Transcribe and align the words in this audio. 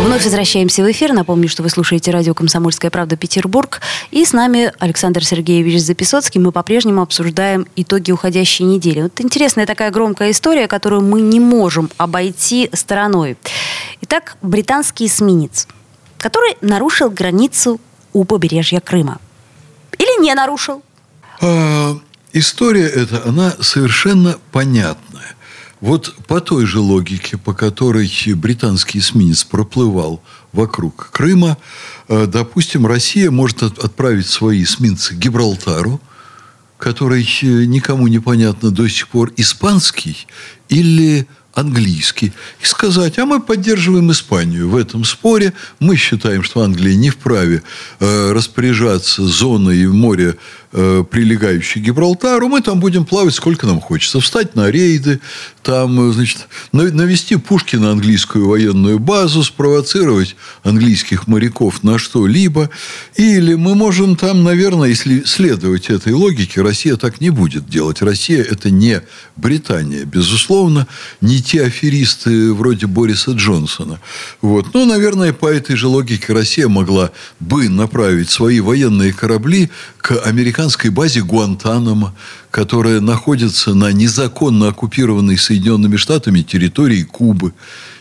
Вновь 0.00 0.24
возвращаемся 0.24 0.82
в 0.82 0.90
эфир. 0.90 1.12
Напомню, 1.12 1.48
что 1.48 1.62
вы 1.62 1.68
слушаете 1.68 2.10
радио 2.10 2.32
«Комсомольская 2.32 2.90
правда. 2.90 3.16
Петербург». 3.16 3.82
И 4.10 4.24
с 4.24 4.32
нами 4.32 4.72
Александр 4.78 5.22
Сергеевич 5.24 5.82
Записоцкий. 5.82 6.40
Мы 6.40 6.52
по-прежнему 6.52 7.02
обсуждаем 7.02 7.66
итоги 7.76 8.10
уходящей 8.10 8.64
недели. 8.64 9.02
Вот 9.02 9.20
интересная 9.20 9.66
такая 9.66 9.90
громкая 9.90 10.30
история, 10.30 10.68
которую 10.68 11.02
мы 11.02 11.20
не 11.20 11.38
можем 11.38 11.90
обойти 11.98 12.70
стороной. 12.72 13.36
Итак, 14.00 14.38
британский 14.40 15.06
эсминец, 15.06 15.68
который 16.16 16.56
нарушил 16.62 17.10
границу 17.10 17.78
у 18.14 18.24
побережья 18.24 18.80
Крыма. 18.80 19.18
Или 19.98 20.22
не 20.22 20.34
нарушил? 20.34 20.82
А, 21.42 21.94
история 22.32 22.86
эта, 22.86 23.22
она 23.26 23.54
совершенно 23.60 24.38
понятная. 24.50 25.36
Вот 25.80 26.14
по 26.26 26.40
той 26.40 26.66
же 26.66 26.78
логике, 26.78 27.38
по 27.38 27.54
которой 27.54 28.10
британский 28.34 28.98
эсминец 28.98 29.44
проплывал 29.44 30.22
вокруг 30.52 31.10
Крыма, 31.10 31.56
э, 32.08 32.26
допустим, 32.26 32.86
Россия 32.86 33.30
может 33.30 33.62
отправить 33.62 34.26
свои 34.26 34.62
эсминцы 34.62 35.14
к 35.14 35.18
Гибралтару, 35.18 36.00
который 36.76 37.26
э, 37.42 37.64
никому 37.64 38.08
не 38.08 38.18
понятно 38.18 38.70
до 38.70 38.88
сих 38.88 39.08
пор, 39.08 39.32
испанский 39.36 40.26
или 40.68 41.26
английский, 41.54 42.32
и 42.60 42.64
сказать, 42.64 43.18
а 43.18 43.26
мы 43.26 43.40
поддерживаем 43.40 44.10
Испанию 44.12 44.68
в 44.68 44.76
этом 44.76 45.04
споре, 45.04 45.52
мы 45.78 45.96
считаем, 45.96 46.42
что 46.42 46.62
Англия 46.62 46.94
не 46.94 47.10
вправе 47.10 47.62
э, 47.98 48.32
распоряжаться 48.32 49.26
зоной 49.26 49.86
моря 49.86 50.36
э, 50.72 51.04
прилегающей 51.10 51.80
к 51.80 51.84
Гибралтару, 51.84 52.48
мы 52.48 52.60
там 52.60 52.80
будем 52.80 53.04
плавать 53.04 53.34
сколько 53.34 53.66
нам 53.66 53.80
хочется. 53.80 54.20
Встать 54.20 54.54
на 54.54 54.70
рейды, 54.70 55.20
там, 55.62 56.10
э, 56.10 56.12
значит, 56.12 56.48
навести 56.72 57.36
пушки 57.36 57.76
на 57.76 57.92
английскую 57.92 58.48
военную 58.48 58.98
базу, 58.98 59.42
спровоцировать 59.42 60.36
английских 60.62 61.26
моряков 61.26 61.82
на 61.82 61.98
что-либо. 61.98 62.70
Или 63.16 63.54
мы 63.54 63.74
можем 63.74 64.16
там, 64.16 64.42
наверное, 64.42 64.88
если 64.88 65.22
следовать 65.24 65.90
этой 65.90 66.12
логике, 66.12 66.62
Россия 66.62 66.96
так 66.96 67.20
не 67.20 67.30
будет 67.30 67.68
делать. 67.68 68.02
Россия– 68.02 68.42
это 68.50 68.70
не 68.70 69.02
Британия, 69.36 70.04
безусловно, 70.04 70.86
не 71.20 71.42
те 71.42 71.64
аферисты 71.64 72.52
вроде 72.52 72.86
Бориса 72.86 73.32
Джонсона. 73.32 74.00
Вот. 74.40 74.74
Ну, 74.74 74.84
наверное, 74.84 75.32
по 75.32 75.46
этой 75.46 75.76
же 75.76 75.88
логике 75.88 76.32
Россия 76.32 76.68
могла 76.68 77.10
бы 77.40 77.68
направить 77.68 78.30
свои 78.30 78.60
военные 78.60 79.12
корабли 79.12 79.70
к 79.98 80.12
американской 80.60 80.90
базе 80.90 81.22
Гуантанамо, 81.22 82.14
которая 82.50 83.00
находится 83.00 83.72
на 83.72 83.92
незаконно 83.92 84.68
оккупированной 84.68 85.38
Соединенными 85.38 85.96
Штатами 85.96 86.42
территории 86.42 87.02
Кубы. 87.02 87.54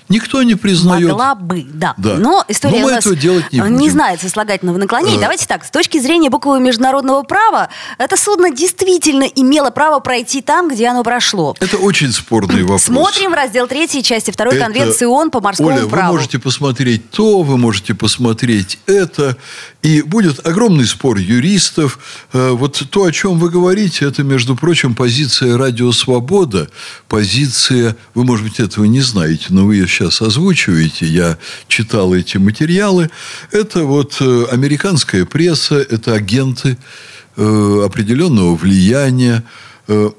Никто 0.09 0.41
не 0.41 0.55
признает. 0.55 1.07
Могла 1.07 1.35
бы, 1.35 1.65
да. 1.71 1.93
да. 1.97 2.15
Но 2.15 2.43
история 2.47 2.79
Но 2.79 2.87
у 2.87 2.89
нас 2.89 2.99
этого 2.99 3.15
делать 3.15 3.51
не, 3.51 3.59
не 3.59 3.89
знает 3.91 4.19
сослагательного 4.21 4.77
наклонения. 4.77 5.19
А... 5.19 5.21
Давайте 5.21 5.45
так, 5.45 5.63
с 5.63 5.69
точки 5.69 5.99
зрения 5.99 6.31
буквы 6.31 6.59
международного 6.59 7.21
права, 7.21 7.69
это 7.99 8.17
судно 8.17 8.51
действительно 8.51 9.23
имело 9.23 9.69
право 9.69 9.99
пройти 9.99 10.41
там, 10.41 10.69
где 10.69 10.87
оно 10.87 11.03
прошло. 11.03 11.55
Это 11.59 11.77
очень 11.77 12.11
спорный 12.11 12.63
вопрос. 12.63 12.83
Смотрим 12.83 13.33
раздел 13.33 13.67
3 13.67 14.03
части 14.03 14.31
2 14.31 14.45
это... 14.47 14.59
Конвенции 14.59 15.05
ООН 15.05 15.29
по 15.29 15.41
морскому 15.41 15.69
Оля, 15.69 15.85
праву. 15.85 16.13
вы 16.13 16.17
можете 16.17 16.39
посмотреть 16.39 17.11
то, 17.11 17.43
вы 17.43 17.57
можете 17.59 17.93
посмотреть 17.93 18.79
это. 18.87 19.37
И 19.83 20.01
будет 20.01 20.45
огромный 20.45 20.85
спор 20.85 21.17
юристов. 21.17 21.99
Э, 22.33 22.49
вот 22.49 22.83
то, 22.89 23.03
о 23.03 23.11
чем 23.11 23.37
вы 23.37 23.49
говорите, 23.49 24.05
это, 24.05 24.23
между 24.23 24.55
прочим, 24.55 24.95
позиция 24.95 25.57
«Радио 25.57 25.91
Свобода», 25.91 26.67
позиция, 27.07 27.95
вы, 28.15 28.23
может 28.23 28.43
быть, 28.43 28.59
этого 28.59 28.85
не 28.85 29.01
знаете, 29.01 29.45
но 29.49 29.65
вы 29.65 29.75
ее 29.75 29.87
сейчас 29.87 29.98
озвучиваете, 30.01 31.05
я 31.05 31.37
читал 31.67 32.13
эти 32.13 32.37
материалы. 32.37 33.09
Это 33.51 33.83
вот 33.83 34.17
э, 34.19 34.45
американская 34.51 35.25
пресса, 35.25 35.75
это 35.75 36.13
агенты 36.13 36.77
э, 37.35 37.81
определенного 37.85 38.55
влияния, 38.55 39.43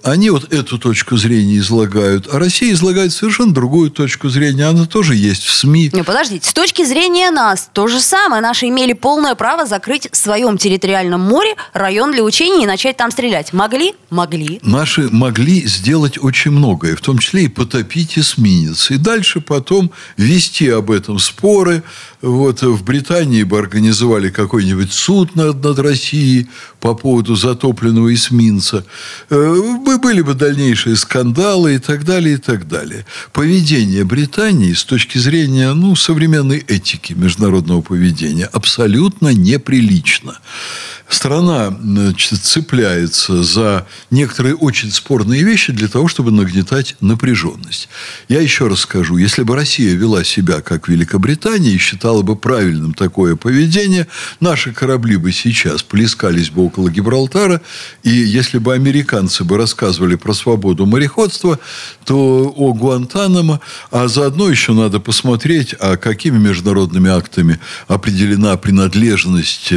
они 0.03 0.31
вот 0.31 0.53
эту 0.53 0.79
точку 0.79 1.17
зрения 1.17 1.59
излагают, 1.59 2.29
а 2.33 2.39
Россия 2.39 2.73
излагает 2.73 3.13
совершенно 3.13 3.55
другую 3.55 3.91
точку 3.91 4.29
зрения. 4.29 4.67
Она 4.67 4.87
тоже 4.87 5.15
есть 5.15 5.45
в 5.45 5.53
СМИ. 5.53 5.91
Не, 5.93 6.03
подождите, 6.03 6.49
с 6.49 6.53
точки 6.53 6.85
зрения 6.85 7.31
нас 7.31 7.69
то 7.73 7.87
же 7.87 8.01
самое. 8.01 8.43
Наши 8.43 8.67
имели 8.67 8.95
полное 8.95 9.35
право 9.35 9.67
закрыть 9.67 10.09
в 10.11 10.17
своем 10.17 10.59
территориальном 10.59 11.21
море 11.21 11.55
район 11.73 12.11
для 12.13 12.25
учений 12.25 12.65
и 12.65 12.67
начать 12.67 12.97
там 12.97 13.11
стрелять. 13.11 13.53
Могли? 13.53 13.95
Могли. 14.11 14.59
Наши 14.63 15.09
могли 15.11 15.65
сделать 15.67 16.19
очень 16.21 16.51
многое, 16.51 16.97
в 16.97 17.01
том 17.01 17.19
числе 17.19 17.45
и 17.45 17.49
потопить 17.49 18.19
эсминец. 18.19 18.91
И 18.91 18.97
дальше 18.97 19.41
потом 19.41 19.93
вести 20.17 20.69
об 20.69 20.91
этом 20.91 21.19
споры. 21.19 21.83
Вот 22.23 22.63
в 22.63 22.83
Британии 22.85 23.45
бы 23.45 23.59
организовали 23.59 24.31
какой-нибудь 24.31 24.93
суд 24.93 25.37
над, 25.37 25.63
над 25.63 25.79
Россией 25.79 26.49
по 26.81 26.95
поводу 26.95 27.37
затопленного 27.37 28.13
эсминца 28.13 28.85
э, 29.29 29.60
были 29.99 30.23
бы 30.23 30.35
дальнейшие 30.35 30.97
скандалы 30.97 31.75
и 31.75 31.79
так 31.79 32.05
далее, 32.05 32.35
и 32.35 32.39
так 32.39 32.69
далее. 32.69 33.07
Поведение 33.33 34.05
Британии 34.05 34.73
с 34.73 34.85
точки 34.85 35.19
зрения 35.19 35.73
ну, 35.73 35.97
современной 35.97 36.59
этики 36.59 37.13
международного 37.13 37.81
поведения 37.81 38.47
абсолютно 38.47 39.29
неприлично 39.33 40.39
страна 41.15 41.77
значит, 41.83 42.41
цепляется 42.41 43.43
за 43.43 43.87
некоторые 44.11 44.55
очень 44.55 44.91
спорные 44.91 45.43
вещи 45.43 45.73
для 45.73 45.89
того, 45.89 46.09
чтобы 46.09 46.31
нагнетать 46.31 46.97
напряженность. 47.01 47.89
Я 48.29 48.41
еще 48.41 48.69
раз 48.69 48.81
скажу, 48.81 49.17
если 49.17 49.43
бы 49.43 49.57
Россия 49.57 49.95
вела 49.95 50.25
себя 50.25 50.61
как 50.61 50.89
Великобритания 50.89 51.71
и 51.71 51.79
считала 51.79 52.23
бы 52.23 52.37
правильным 52.37 52.95
такое 52.95 53.37
поведение, 53.37 54.07
наши 54.41 54.73
корабли 54.73 55.17
бы 55.17 55.33
сейчас 55.33 55.83
плескались 55.83 56.51
бы 56.51 56.65
около 56.65 56.89
Гибралтара, 56.89 57.61
и 58.03 58.11
если 58.11 58.59
бы 58.59 58.75
американцы 58.75 59.45
бы 59.45 59.57
рассказывали 59.57 60.15
про 60.15 60.33
свободу 60.33 60.87
мореходства, 60.87 61.59
то 62.05 62.53
о 62.57 62.73
Гуантанамо, 62.73 63.61
а 63.91 64.09
заодно 64.09 64.49
еще 64.49 64.73
надо 64.73 65.01
посмотреть, 65.01 65.75
а 65.81 65.97
какими 65.97 66.39
международными 66.39 67.11
актами 67.11 67.59
определена 67.89 68.57
принадлежность 68.57 69.73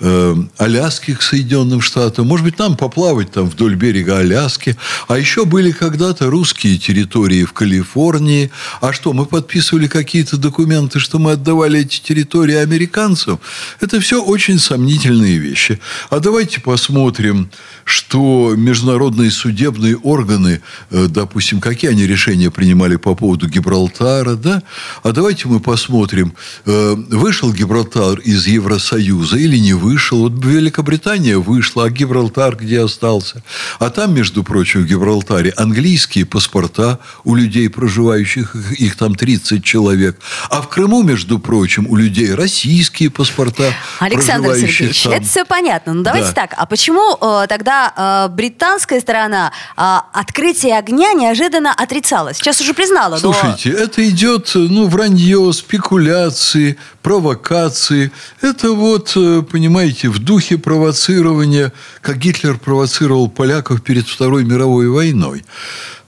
э, 0.00 0.34
Аляски 0.72 1.14
к 1.14 1.22
Соединенным 1.22 1.82
Штатам. 1.82 2.26
Может 2.26 2.44
быть, 2.46 2.58
нам 2.58 2.76
поплавать 2.76 3.30
там 3.30 3.48
вдоль 3.48 3.74
берега 3.74 4.18
Аляски. 4.18 4.76
А 5.06 5.18
еще 5.18 5.44
были 5.44 5.70
когда-то 5.70 6.30
русские 6.30 6.78
территории 6.78 7.44
в 7.44 7.52
Калифорнии. 7.52 8.50
А 8.80 8.94
что, 8.94 9.12
мы 9.12 9.26
подписывали 9.26 9.86
какие-то 9.86 10.38
документы, 10.38 10.98
что 10.98 11.18
мы 11.18 11.32
отдавали 11.32 11.80
эти 11.80 12.00
территории 12.00 12.54
американцам? 12.54 13.38
Это 13.80 14.00
все 14.00 14.22
очень 14.22 14.58
сомнительные 14.58 15.36
вещи. 15.36 15.78
А 16.08 16.20
давайте 16.20 16.60
посмотрим, 16.60 17.50
что 17.84 18.54
международные 18.56 19.30
судебные 19.30 19.96
органы, 19.96 20.62
э, 20.90 21.06
допустим, 21.08 21.60
какие 21.60 21.90
они 21.90 22.06
решения 22.06 22.50
принимали 22.50 22.96
по 22.96 23.14
поводу 23.14 23.46
Гибралтара, 23.46 24.36
да? 24.36 24.62
А 25.02 25.12
давайте 25.12 25.48
мы 25.48 25.60
посмотрим, 25.60 26.32
э, 26.64 26.94
вышел 27.10 27.52
Гибралтар 27.52 28.20
из 28.20 28.46
Евросоюза 28.46 29.36
или 29.36 29.58
не 29.58 29.74
вышел. 29.74 30.20
Вот 30.20 30.32
Великобритания 30.62 31.36
вышла, 31.38 31.86
а 31.86 31.90
Гибралтар 31.90 32.54
где 32.54 32.80
остался? 32.82 33.42
А 33.80 33.90
там, 33.90 34.14
между 34.14 34.44
прочим, 34.44 34.82
в 34.82 34.86
Гибралтаре 34.86 35.52
английские 35.56 36.24
паспорта 36.24 37.00
у 37.24 37.34
людей, 37.34 37.68
проживающих, 37.68 38.54
их 38.78 38.96
там 38.96 39.16
30 39.16 39.64
человек. 39.64 40.20
А 40.50 40.62
в 40.62 40.68
Крыму, 40.68 41.02
между 41.02 41.40
прочим, 41.40 41.86
у 41.88 41.96
людей 41.96 42.32
российские 42.32 43.10
паспорта. 43.10 43.74
Александр 43.98 44.54
Сергеевич, 44.54 45.02
там. 45.02 45.12
это 45.12 45.26
все 45.26 45.44
понятно. 45.44 45.94
Ну, 45.94 46.02
давайте 46.04 46.28
да. 46.28 46.32
так. 46.32 46.54
А 46.56 46.66
почему 46.66 47.16
э, 47.20 47.46
тогда 47.48 48.28
э, 48.28 48.32
британская 48.32 49.00
сторона 49.00 49.52
э, 49.76 49.96
открытие 50.12 50.78
огня 50.78 51.12
неожиданно 51.12 51.72
отрицала? 51.72 52.34
Сейчас 52.34 52.60
уже 52.60 52.72
признала. 52.72 53.16
Слушайте, 53.16 53.70
но... 53.70 53.78
это 53.78 54.08
идет, 54.08 54.52
ну, 54.54 54.86
вранье, 54.86 55.52
спекуляции, 55.52 56.78
провокации. 57.02 58.10
Это 58.40 58.72
вот, 58.72 59.12
э, 59.16 59.42
понимаете, 59.42 60.08
в 60.08 60.18
духе 60.18 60.42
духе 60.42 60.58
провоцирования, 60.58 61.72
как 62.00 62.18
Гитлер 62.18 62.58
провоцировал 62.58 63.28
поляков 63.28 63.82
перед 63.82 64.06
Второй 64.08 64.44
мировой 64.44 64.88
войной. 64.88 65.44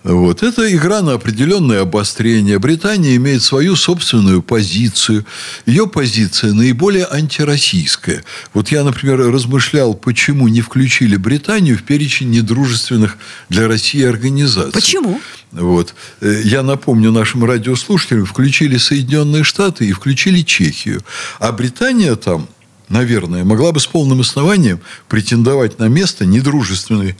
Вот. 0.05 0.43
Это 0.43 0.71
игра 0.71 1.01
на 1.01 1.15
определенное 1.15 1.81
обострение. 1.81 2.59
Британия 2.59 3.17
имеет 3.17 3.43
свою 3.43 3.75
собственную 3.75 4.43
позицию. 4.43 5.25
Ее 5.65 5.87
позиция 5.87 6.53
наиболее 6.53 7.07
антироссийская. 7.11 8.23
Вот 8.53 8.69
я, 8.69 8.85
например, 8.85 9.19
размышлял, 9.33 9.95
почему 9.95 10.49
не 10.49 10.61
включили 10.61 11.17
Британию 11.17 11.79
в 11.79 11.85
перечень 11.85 12.31
недружественных 12.31 13.17
для 13.49 13.67
России 13.67 14.05
организаций. 14.05 14.73
Почему? 14.73 15.21
Вот. 15.53 15.95
Э, 16.21 16.43
я 16.45 16.63
напомню 16.63 17.11
нашим 17.11 17.43
радиослушателям, 17.43 18.27
включили 18.27 18.77
Соединенные 18.77 19.43
Штаты 19.43 19.87
и 19.87 19.93
включили 19.93 20.43
Чехию. 20.43 21.01
А 21.39 21.51
Британия 21.51 22.15
там 22.17 22.47
наверное, 22.91 23.45
могла 23.45 23.73
бы 23.73 23.81
с 23.81 23.87
полным 23.87 24.21
основанием 24.21 24.79
претендовать 25.09 25.79
на 25.79 25.89
место 25.89 26.27
недружественной 26.27 27.17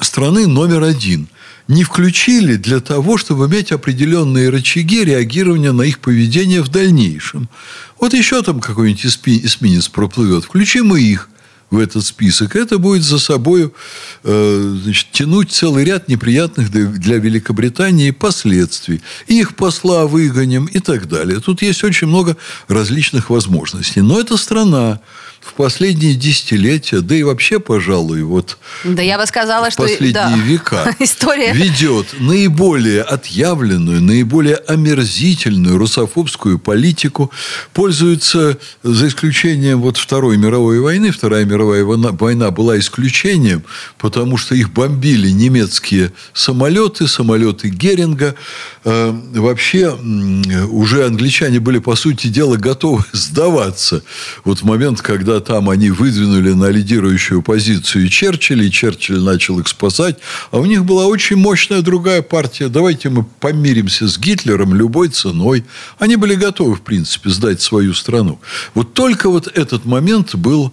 страны 0.00 0.46
номер 0.46 0.82
один. 0.82 1.28
Не 1.68 1.82
включили 1.82 2.56
для 2.56 2.80
того, 2.80 3.18
чтобы 3.18 3.46
иметь 3.46 3.72
определенные 3.72 4.50
рычаги 4.50 5.04
реагирования 5.04 5.72
на 5.72 5.82
их 5.82 5.98
поведение 5.98 6.62
в 6.62 6.68
дальнейшем. 6.68 7.48
Вот 8.00 8.14
еще 8.14 8.42
там 8.42 8.60
какой-нибудь 8.60 9.04
эсминец 9.06 9.88
проплывет. 9.88 10.44
Включим 10.44 10.94
и 10.94 11.02
их 11.02 11.28
в 11.70 11.78
этот 11.78 12.04
список, 12.04 12.54
это 12.54 12.78
будет 12.78 13.02
за 13.02 13.18
собой 13.18 13.72
э, 14.22 14.76
значит, 14.82 15.08
тянуть 15.10 15.50
целый 15.50 15.84
ряд 15.84 16.06
неприятных 16.06 16.70
для 16.70 17.18
Великобритании 17.18 18.12
последствий. 18.12 19.02
Их 19.26 19.56
посла 19.56 20.06
выгоним 20.06 20.66
и 20.66 20.78
так 20.78 21.08
далее. 21.08 21.40
Тут 21.40 21.62
есть 21.62 21.82
очень 21.82 22.06
много 22.06 22.36
различных 22.68 23.30
возможностей. 23.30 24.00
Но 24.00 24.20
это 24.20 24.36
страна, 24.36 25.00
в 25.46 25.54
последние 25.54 26.14
десятилетия, 26.14 27.00
да 27.00 27.14
и 27.14 27.22
вообще, 27.22 27.60
пожалуй, 27.60 28.22
вот 28.22 28.58
да 28.84 29.02
я 29.02 29.18
бы 29.18 29.26
сказала, 29.26 29.70
что 29.70 29.82
последние 29.82 30.12
да. 30.12 30.36
века 30.36 30.94
История. 30.98 31.52
ведет 31.52 32.06
наиболее 32.18 33.02
отъявленную, 33.02 34.02
наиболее 34.02 34.56
омерзительную 34.56 35.78
русофобскую 35.78 36.58
политику, 36.58 37.30
пользуется, 37.72 38.58
за 38.82 39.08
исключением 39.08 39.80
вот 39.82 39.96
Второй 39.96 40.36
мировой 40.36 40.80
войны, 40.80 41.12
Вторая 41.12 41.44
мировая 41.44 41.84
война 41.84 42.50
была 42.50 42.78
исключением, 42.78 43.62
потому 43.98 44.36
что 44.36 44.54
их 44.54 44.72
бомбили 44.72 45.30
немецкие 45.30 46.12
самолеты, 46.32 47.06
самолеты 47.06 47.68
Геринга. 47.68 48.34
Э, 48.84 49.14
вообще 49.34 49.90
уже 50.70 51.06
англичане 51.06 51.60
были, 51.60 51.78
по 51.78 51.94
сути 51.94 52.26
дела, 52.26 52.56
готовы 52.56 53.04
сдаваться. 53.12 54.02
Вот 54.44 54.60
в 54.60 54.64
момент, 54.64 55.02
когда 55.02 55.35
там 55.40 55.70
они 55.70 55.90
выдвинули 55.90 56.52
на 56.52 56.70
лидирующую 56.70 57.42
позицию 57.42 58.08
Черчилля, 58.08 58.64
и 58.64 58.70
Черчилль 58.70 59.20
начал 59.20 59.58
их 59.58 59.68
спасать, 59.68 60.18
а 60.50 60.58
у 60.58 60.64
них 60.64 60.84
была 60.84 61.06
очень 61.06 61.36
мощная 61.36 61.82
другая 61.82 62.22
партия. 62.22 62.68
Давайте 62.68 63.08
мы 63.08 63.24
помиримся 63.24 64.08
с 64.08 64.18
Гитлером 64.18 64.74
любой 64.74 65.08
ценой. 65.08 65.64
Они 65.98 66.16
были 66.16 66.34
готовы, 66.34 66.76
в 66.76 66.82
принципе, 66.82 67.30
сдать 67.30 67.60
свою 67.62 67.94
страну. 67.94 68.40
Вот 68.74 68.94
только 68.94 69.28
вот 69.28 69.46
этот 69.46 69.84
момент 69.84 70.34
был 70.34 70.72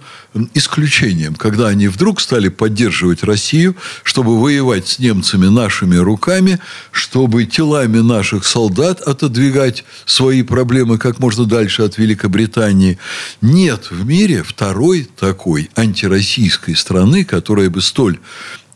исключением, 0.53 1.35
когда 1.35 1.67
они 1.67 1.87
вдруг 1.87 2.21
стали 2.21 2.49
поддерживать 2.49 3.23
Россию, 3.23 3.75
чтобы 4.03 4.41
воевать 4.41 4.87
с 4.87 4.99
немцами 4.99 5.47
нашими 5.47 5.95
руками, 5.95 6.59
чтобы 6.91 7.45
телами 7.45 7.99
наших 7.99 8.45
солдат 8.45 9.01
отодвигать 9.01 9.83
свои 10.05 10.41
проблемы 10.43 10.97
как 10.97 11.19
можно 11.19 11.45
дальше 11.45 11.83
от 11.83 11.97
Великобритании. 11.97 12.97
Нет 13.41 13.91
в 13.91 14.05
мире 14.05 14.43
второй 14.43 15.07
такой 15.19 15.69
антироссийской 15.75 16.75
страны, 16.75 17.23
которая 17.23 17.69
бы 17.69 17.81
столь 17.81 18.19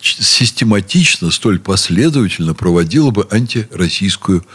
систематично, 0.01 1.31
столь 1.31 1.59
последовательно 1.59 2.53
проводила 2.53 3.09
бы 3.11 3.27
антироссийскую 3.31 4.45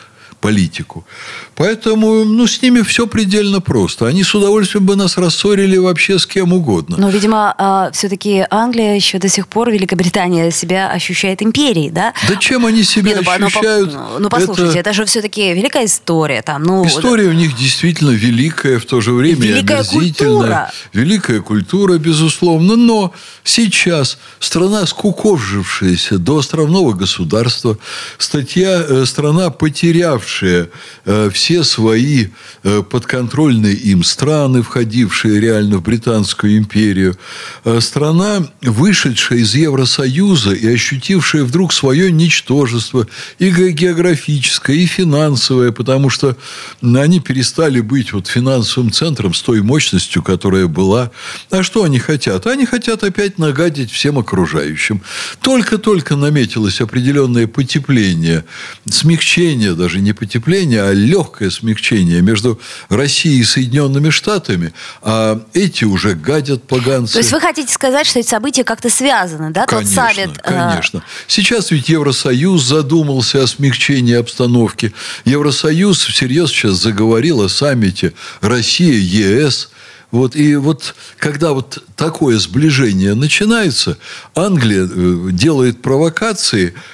политику. 0.43 1.07
Поэтому 1.55 2.25
ну, 2.25 2.47
с 2.47 2.61
ними 2.61 2.83
все 2.83 3.07
предельно 3.07 3.61
просто. 3.61 4.07
Они 4.07 4.25
с 4.25 4.35
удовольствием 4.35 4.85
бы 4.85 4.97
нас 4.97 5.17
рассорили 5.17 5.79
вообще 5.79 6.19
с 6.19 6.27
кем 6.27 6.53
угодно. 6.53 6.97
Но, 6.99 7.09
видимо, 7.09 7.55
а, 7.57 7.91
все-таки 7.93 8.45
Англия 8.51 8.97
еще 8.97 9.19
до 9.19 9.29
сих 9.29 9.47
пор, 9.47 9.71
Великобритания 9.71 10.51
себя 10.51 10.91
ощущает 10.91 11.43
империей, 11.43 11.91
да? 11.91 12.13
Да 12.29 12.37
чем 12.37 12.67
они 12.67 12.83
себя 12.83 13.15
Не, 13.15 13.21
ну, 13.21 13.47
ощущают? 13.47 13.93
Ну, 13.95 14.19
ну 14.19 14.29
послушайте, 14.29 14.81
это... 14.81 14.91
это 14.91 14.93
же 14.93 15.05
все-таки 15.05 15.55
великая 15.55 15.85
история. 15.85 16.43
Там, 16.43 16.65
ну... 16.65 16.85
История 16.87 17.29
у 17.29 17.33
них 17.33 17.57
действительно 17.57 18.11
великая, 18.11 18.79
в 18.79 18.85
то 18.85 19.01
же 19.01 19.13
время 19.13 19.47
великая. 19.47 19.85
Культура. 19.85 20.73
Великая 20.93 21.41
культура, 21.41 21.99
безусловно. 21.99 22.77
Но 22.77 23.13
сейчас 23.45 24.19
страна, 24.41 24.87
скуковжившаяся 24.87 26.19
до 26.19 26.39
островного 26.39 26.93
государства, 26.95 27.79
статья, 28.19 28.85
э, 28.89 29.05
страна, 29.07 29.51
потерявшая 29.51 30.32
потерявшие 30.33 30.71
э, 31.05 31.31
все 31.33 31.65
свои 31.65 32.29
э, 32.63 32.83
подконтрольные 32.83 33.75
им 33.75 34.05
страны, 34.05 34.63
входившие 34.63 35.41
реально 35.41 35.79
в 35.79 35.83
Британскую 35.83 36.59
империю, 36.59 37.17
э, 37.65 37.81
страна, 37.81 38.47
вышедшая 38.63 39.41
из 39.41 39.55
Евросоюза 39.55 40.53
и 40.53 40.75
ощутившая 40.75 41.45
вдруг 41.45 41.73
свое 41.73 42.11
ничтожество 42.11 43.07
и 43.39 43.51
географическое, 43.51 44.77
и 44.77 44.87
финансовое, 44.87 45.73
потому 45.73 46.11
что 46.11 46.37
они 46.83 47.21
перестали 47.21 47.81
быть 47.81 48.13
вот 48.13 48.27
финансовым 48.27 48.93
центром 48.93 49.35
с 49.35 49.43
той 49.43 49.63
мощностью, 49.63 50.23
которая 50.23 50.67
была. 50.67 51.11
А 51.51 51.63
что 51.63 51.85
они 51.85 51.99
хотят? 51.99 52.47
Они 52.47 52.67
хотят 52.67 53.05
опять 53.05 53.39
нагадить 53.39 53.91
всем 53.91 54.19
окружающим. 54.19 55.03
Только-только 55.41 56.17
наметилось 56.17 56.81
определенное 56.81 57.47
потепление, 57.47 58.45
смягчение 58.89 59.75
даже 59.75 60.01
не 60.01 60.13
потепление, 60.23 60.83
а 60.85 60.93
легкое 60.93 61.51
смягчение 61.51 62.23
между 62.23 62.61
Россией 62.89 63.41
и 63.41 63.45
Соединенными 63.45 64.11
Штатами, 64.11 64.73
а 65.03 65.43
эти 65.53 65.85
уже 65.85 66.15
гадят 66.15 66.63
поганцы. 66.63 67.15
То 67.15 67.19
есть 67.19 67.33
вы 67.33 67.41
хотите 67.41 67.73
сказать, 67.73 68.07
что 68.07 68.21
эти 68.21 68.29
события 68.29 68.63
как-то 68.63 68.89
связаны, 68.89 69.51
да? 69.51 69.67
Конечно, 69.67 70.07
Тот 70.07 70.15
саммит, 70.15 70.39
э, 70.39 70.49
конечно. 70.49 71.05
Сейчас 71.27 71.73
ведь 71.73 71.89
Евросоюз 71.89 72.63
задумался 72.63 73.43
о 73.43 73.49
смягчении 73.49 74.15
обстановки. 74.15 74.95
Евросоюз 75.25 76.05
всерьез 76.05 76.51
сейчас 76.51 76.75
заговорил 76.75 77.43
о 77.43 77.49
саммите 77.49 78.13
Россия-ЕС. 78.43 79.71
Вот, 80.13 80.37
и 80.37 80.55
вот 80.57 80.95
когда 81.19 81.53
вот 81.53 81.83
такое 81.97 82.39
сближение 82.39 83.15
начинается, 83.15 83.99
Англия 84.35 84.87
э, 84.87 85.29
делает 85.33 85.83
провокации– 85.83 86.75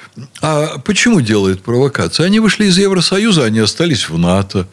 а 0.41 0.79
почему 0.79 1.21
делают 1.21 1.61
провокации? 1.61 2.23
Они 2.23 2.39
вышли 2.39 2.65
из 2.65 2.77
Евросоюза, 2.77 3.45
они 3.45 3.59
остались 3.59 4.09
в 4.09 4.17
НАТО. 4.17 4.67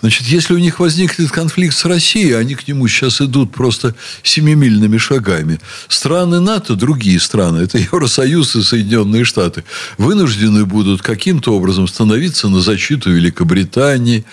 Значит, 0.00 0.26
если 0.26 0.54
у 0.54 0.58
них 0.58 0.80
возникнет 0.80 1.30
конфликт 1.30 1.76
с 1.76 1.84
Россией, 1.84 2.32
они 2.32 2.54
к 2.54 2.66
нему 2.66 2.88
сейчас 2.88 3.20
идут 3.20 3.52
просто 3.52 3.94
семимильными 4.22 4.98
шагами. 4.98 5.60
Страны 5.88 6.40
НАТО, 6.40 6.74
другие 6.74 7.20
страны, 7.20 7.58
это 7.58 7.78
Евросоюз 7.78 8.56
и 8.56 8.62
Соединенные 8.62 9.24
Штаты, 9.24 9.64
вынуждены 9.98 10.64
будут 10.64 11.02
каким-то 11.02 11.54
образом 11.54 11.86
становиться 11.86 12.48
на 12.48 12.60
защиту 12.60 13.10
Великобритании. 13.10 14.24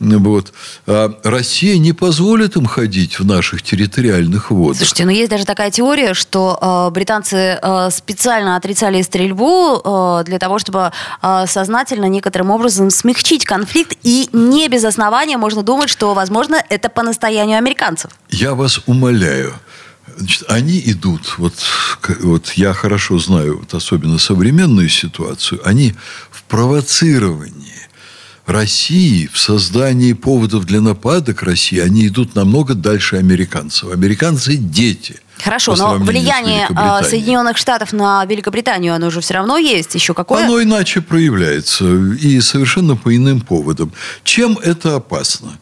Вот. 0.00 0.52
А 0.86 1.14
Россия 1.24 1.78
не 1.78 1.92
позволит 1.92 2.56
им 2.56 2.66
ходить 2.66 3.01
в 3.20 3.24
наших 3.24 3.62
территориальных 3.62 4.50
водах. 4.50 4.78
Слушайте, 4.78 5.04
но 5.04 5.10
ну 5.10 5.16
есть 5.16 5.30
даже 5.30 5.44
такая 5.44 5.70
теория, 5.70 6.14
что 6.14 6.58
э, 6.60 6.92
британцы 6.92 7.58
э, 7.60 7.90
специально 7.90 8.56
отрицали 8.56 9.02
стрельбу 9.02 9.80
э, 9.84 10.24
для 10.24 10.38
того, 10.38 10.58
чтобы 10.58 10.92
э, 11.22 11.44
сознательно 11.46 12.06
некоторым 12.06 12.50
образом 12.50 12.90
смягчить 12.90 13.44
конфликт 13.44 13.96
и 14.02 14.28
не 14.32 14.68
без 14.68 14.84
основания 14.84 15.02
основания 15.12 15.36
можно 15.36 15.62
думать, 15.62 15.90
что, 15.90 16.14
возможно, 16.14 16.56
это 16.70 16.88
по 16.88 17.02
настоянию 17.02 17.58
американцев. 17.58 18.10
Я 18.30 18.54
вас 18.54 18.80
умоляю. 18.86 19.52
Значит, 20.16 20.44
они 20.48 20.82
идут, 20.86 21.38
вот, 21.38 21.54
вот 22.20 22.52
я 22.56 22.72
хорошо 22.72 23.18
знаю, 23.18 23.58
вот 23.58 23.74
особенно 23.74 24.18
современную 24.18 24.88
ситуацию, 24.88 25.60
они 25.64 25.94
в 26.30 26.42
провоцировании 26.44 27.88
России, 28.46 29.28
в 29.32 29.38
создании 29.38 30.12
поводов 30.12 30.64
для 30.64 30.80
нападок 30.80 31.42
России, 31.42 31.78
они 31.78 32.06
идут 32.08 32.34
намного 32.34 32.74
дальше 32.74 33.16
американцев. 33.16 33.92
Американцы– 33.92 34.56
дети. 34.56 35.20
Хорошо, 35.42 35.74
но 35.74 35.94
влияние 35.94 36.68
а, 36.74 37.02
Соединенных 37.02 37.56
Штатов 37.56 37.92
на 37.92 38.24
Великобританию, 38.24 38.94
оно 38.94 39.10
же 39.10 39.20
все 39.20 39.34
равно 39.34 39.58
есть. 39.58 39.94
Еще 39.94 40.14
какое? 40.14 40.44
Оно 40.44 40.62
иначе 40.62 41.00
проявляется. 41.00 41.84
И 41.84 42.40
совершенно 42.40 42.96
по 42.96 43.14
иным 43.14 43.40
поводам. 43.40 43.92
Чем 44.22 44.56
это 44.58 44.96
опасно? 44.96 45.58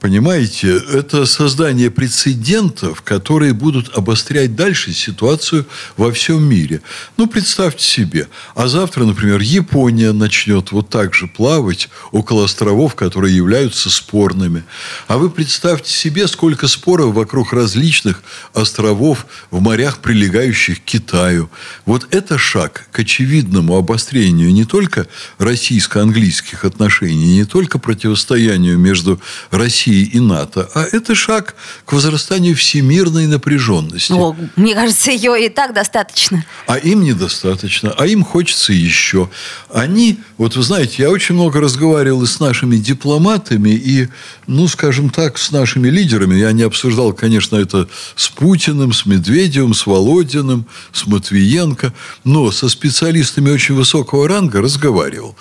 Понимаете, 0.00 0.80
это 0.92 1.26
создание 1.26 1.90
прецедентов, 1.90 3.02
которые 3.02 3.52
будут 3.52 3.96
обострять 3.96 4.54
дальше 4.54 4.92
ситуацию 4.92 5.66
во 5.96 6.12
всем 6.12 6.44
мире. 6.44 6.82
Ну, 7.16 7.26
представьте 7.26 7.84
себе, 7.84 8.28
а 8.54 8.68
завтра, 8.68 9.04
например, 9.04 9.40
Япония 9.40 10.12
начнет 10.12 10.70
вот 10.70 10.88
так 10.88 11.14
же 11.14 11.26
плавать 11.26 11.88
около 12.12 12.44
островов, 12.44 12.94
которые 12.94 13.34
являются 13.34 13.90
спорными. 13.90 14.62
А 15.08 15.18
вы 15.18 15.30
представьте 15.30 15.92
себе, 15.92 16.28
сколько 16.28 16.68
споров 16.68 17.14
вокруг 17.14 17.52
различных 17.52 18.22
островов 18.54 19.26
в 19.50 19.60
морях, 19.60 19.98
прилегающих 19.98 20.80
к 20.80 20.84
Китаю. 20.84 21.50
Вот 21.86 22.06
это 22.12 22.38
шаг 22.38 22.86
к 22.92 23.00
очевидному 23.00 23.76
обострению 23.76 24.52
не 24.52 24.64
только 24.64 25.08
российско-английских 25.38 26.64
отношений, 26.64 27.38
не 27.38 27.44
только 27.44 27.80
противостоянию 27.80 28.78
между 28.78 29.20
Россией 29.50 29.87
России 29.88 30.04
и 30.04 30.20
НАТО, 30.20 30.68
а 30.74 30.84
это 30.92 31.14
шаг 31.14 31.54
к 31.84 31.92
возрастанию 31.92 32.54
всемирной 32.54 33.26
напряженности. 33.26 34.12
О, 34.12 34.36
мне 34.56 34.74
кажется, 34.74 35.10
ее 35.10 35.46
и 35.46 35.48
так 35.48 35.72
достаточно. 35.74 36.44
А 36.66 36.76
им 36.76 37.02
недостаточно, 37.02 37.94
а 37.96 38.06
им 38.06 38.24
хочется 38.24 38.72
еще. 38.72 39.28
Они, 39.72 40.18
вот 40.36 40.56
вы 40.56 40.62
знаете, 40.62 41.02
я 41.02 41.10
очень 41.10 41.34
много 41.34 41.60
разговаривал 41.60 42.22
и 42.22 42.26
с 42.26 42.40
нашими 42.40 42.76
дипломатами, 42.76 43.70
и, 43.70 44.08
ну, 44.46 44.68
скажем 44.68 45.10
так, 45.10 45.38
с 45.38 45.50
нашими 45.50 45.88
лидерами. 45.88 46.36
Я 46.36 46.52
не 46.52 46.62
обсуждал, 46.62 47.12
конечно, 47.12 47.56
это 47.56 47.88
с 48.16 48.28
Путиным, 48.28 48.92
с 48.92 49.06
Медведевым, 49.06 49.74
с 49.74 49.86
Володиным, 49.86 50.66
с 50.92 51.06
Матвиенко, 51.06 51.92
но 52.24 52.50
со 52.50 52.68
специалистами 52.68 53.50
очень 53.50 53.74
высокого 53.74 54.28
ранга 54.28 54.60
разговаривал. 54.60 55.36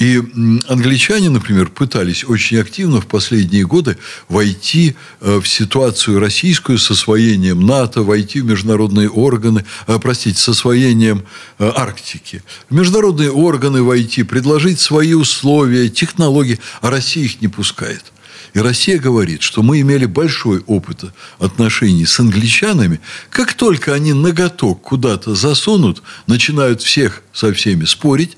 И 0.00 0.18
англичане, 0.66 1.28
например, 1.28 1.68
пытались 1.68 2.24
очень 2.24 2.58
активно 2.58 3.02
в 3.02 3.06
последние 3.06 3.66
годы 3.66 3.89
войти 4.28 4.96
э, 5.20 5.40
в 5.40 5.46
ситуацию 5.46 6.18
российскую 6.18 6.78
с 6.78 6.90
освоением 6.90 7.66
НАТО, 7.66 8.02
войти 8.02 8.40
в 8.40 8.46
международные 8.46 9.08
органы, 9.08 9.64
э, 9.86 9.98
простите, 10.00 10.38
с 10.38 10.48
освоением 10.48 11.24
э, 11.58 11.70
Арктики. 11.74 12.42
В 12.68 12.74
международные 12.74 13.30
органы 13.30 13.82
войти, 13.82 14.22
предложить 14.22 14.80
свои 14.80 15.14
условия, 15.14 15.88
технологии, 15.88 16.58
а 16.80 16.90
Россия 16.90 17.24
их 17.24 17.40
не 17.40 17.48
пускает. 17.48 18.04
И 18.52 18.58
Россия 18.58 18.98
говорит, 18.98 19.42
что 19.42 19.62
мы 19.62 19.80
имели 19.80 20.06
большой 20.06 20.60
опыт 20.66 21.04
отношений 21.38 22.04
с 22.04 22.18
англичанами. 22.18 23.00
Как 23.30 23.54
только 23.54 23.94
они 23.94 24.12
ноготок 24.12 24.82
куда-то 24.82 25.36
засунут, 25.36 26.02
начинают 26.26 26.82
всех 26.82 27.22
со 27.32 27.52
всеми 27.52 27.84
спорить, 27.84 28.36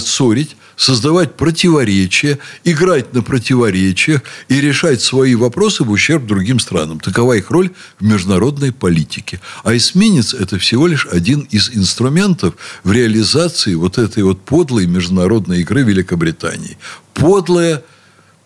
ссорить, 0.00 0.56
создавать 0.76 1.36
противоречия, 1.36 2.38
играть 2.64 3.12
на 3.14 3.22
противоречиях 3.22 4.22
и 4.48 4.60
решать 4.60 5.00
свои 5.00 5.34
вопросы 5.34 5.84
в 5.84 5.90
ущерб 5.90 6.26
другим 6.26 6.58
странам. 6.58 7.00
Такова 7.00 7.34
их 7.34 7.50
роль 7.50 7.70
в 7.98 8.04
международной 8.04 8.72
политике. 8.72 9.40
А 9.62 9.76
эсминец– 9.76 10.34
это 10.34 10.58
всего 10.58 10.86
лишь 10.86 11.06
один 11.10 11.40
из 11.50 11.70
инструментов 11.70 12.54
в 12.82 12.92
реализации 12.92 13.74
вот 13.74 13.98
этой 13.98 14.22
вот 14.22 14.40
подлой 14.40 14.86
международной 14.86 15.60
игры 15.60 15.82
Великобритании. 15.82 16.78
Подлая, 17.12 17.82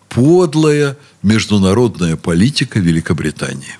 подлая 0.09 0.97
международная 1.23 2.15
политика 2.15 2.79
Великобритании. 2.79 3.77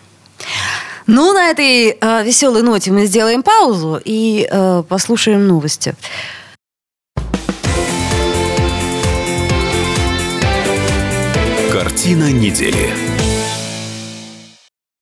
Ну, 1.07 1.33
на 1.33 1.49
этой 1.49 1.97
э, 1.99 2.23
веселой 2.23 2.61
ноте 2.61 2.91
мы 2.91 3.07
сделаем 3.07 3.41
паузу 3.41 3.99
и 4.05 4.47
э, 4.49 4.83
послушаем 4.87 5.47
новости. 5.47 5.95
Картина 11.99 12.31
недели. 12.31 13.08